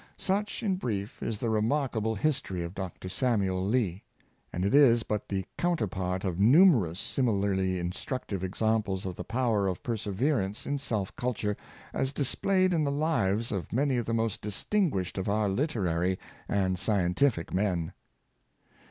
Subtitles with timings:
[0.17, 3.07] Such, in brief, is the remarkeble history of Dr.
[3.07, 4.01] Samuel Lee;
[4.51, 9.83] audit is but the counterpart of numerous similar ly instructive examples of the power of
[9.83, 11.55] perseverance in self culture,
[11.93, 16.17] as display ed in the lives of many of the most distinguished of our literary
[16.49, 17.93] and scientific men.